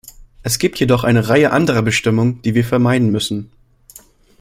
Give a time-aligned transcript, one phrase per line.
[0.41, 3.51] Es gibt jedoch eine Reihe anderer Bestimmungen, die wir vermeiden müssen.